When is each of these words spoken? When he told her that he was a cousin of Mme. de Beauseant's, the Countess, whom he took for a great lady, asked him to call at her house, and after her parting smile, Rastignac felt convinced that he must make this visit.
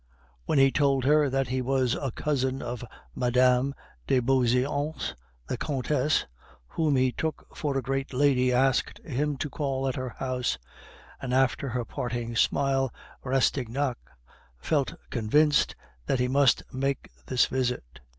When 0.47 0.57
he 0.57 0.71
told 0.71 1.03
her 1.03 1.29
that 1.29 1.49
he 1.49 1.61
was 1.61 1.93
a 1.93 2.09
cousin 2.09 2.63
of 2.63 2.83
Mme. 3.13 3.75
de 4.07 4.19
Beauseant's, 4.19 5.13
the 5.47 5.57
Countess, 5.59 6.25
whom 6.69 6.95
he 6.95 7.11
took 7.11 7.45
for 7.55 7.77
a 7.77 7.83
great 7.83 8.11
lady, 8.11 8.51
asked 8.51 8.97
him 9.05 9.37
to 9.37 9.47
call 9.47 9.87
at 9.87 9.97
her 9.97 10.09
house, 10.17 10.57
and 11.21 11.35
after 11.35 11.69
her 11.69 11.85
parting 11.85 12.35
smile, 12.35 12.91
Rastignac 13.23 13.99
felt 14.57 14.95
convinced 15.11 15.75
that 16.07 16.19
he 16.19 16.27
must 16.27 16.63
make 16.73 17.11
this 17.27 17.45
visit. 17.45 17.99